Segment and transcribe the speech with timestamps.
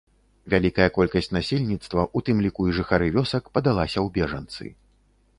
[0.51, 4.63] Вялікая колькасць насельніцтва, у тым ліку і жыхары вёсак, падалася ў бежанцы.